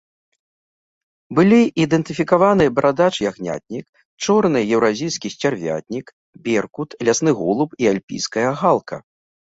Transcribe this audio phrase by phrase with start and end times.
[1.39, 3.85] Былі ідэнтыфікаваны барадач-ягнятнік,
[4.25, 6.05] чорны еўразійскі сцярвятнік,
[6.49, 8.95] беркут, лясны голуб і альпійская галка.